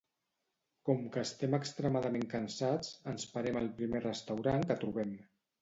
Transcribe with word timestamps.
Com 0.89 1.03
que 1.15 1.23
estem 1.27 1.53
extremadament 1.57 2.25
cansats, 2.33 2.91
ens 3.15 3.29
parem 3.37 3.63
al 3.63 3.71
primer 3.83 4.05
restaurant 4.11 4.69
que 4.73 4.83
trobem. 4.85 5.17